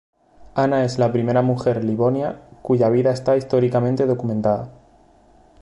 [0.55, 4.71] Ana es la primera mujer Livonia, cuya vida está históricamente documentada.